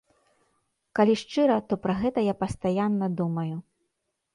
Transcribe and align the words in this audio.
Калі 1.01 1.13
шчыра, 1.23 1.57
то 1.67 1.73
пра 1.85 1.93
гэта 2.03 2.27
я 2.33 2.39
пастаянна 2.43 3.07
думаю. 3.23 3.51